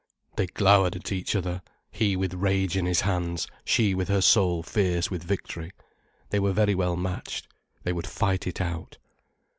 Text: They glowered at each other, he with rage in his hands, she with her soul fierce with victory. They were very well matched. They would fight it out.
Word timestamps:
They 0.35 0.47
glowered 0.47 0.95
at 0.95 1.11
each 1.11 1.35
other, 1.35 1.61
he 1.91 2.15
with 2.15 2.33
rage 2.33 2.75
in 2.75 2.87
his 2.87 3.01
hands, 3.01 3.45
she 3.63 3.93
with 3.93 4.07
her 4.07 4.19
soul 4.19 4.63
fierce 4.63 5.11
with 5.11 5.21
victory. 5.21 5.69
They 6.31 6.39
were 6.39 6.53
very 6.53 6.73
well 6.73 6.97
matched. 6.97 7.47
They 7.83 7.93
would 7.93 8.07
fight 8.07 8.47
it 8.47 8.59
out. 8.59 8.97